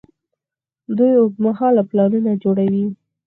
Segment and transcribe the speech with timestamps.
[0.97, 2.85] دوی اوږدمهاله پلانونه جوړوي.